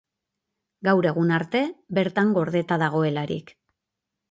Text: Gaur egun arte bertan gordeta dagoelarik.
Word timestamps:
Gaur 0.87 1.07
egun 1.09 1.35
arte 1.35 1.61
bertan 1.99 2.33
gordeta 2.39 2.81
dagoelarik. 2.87 3.57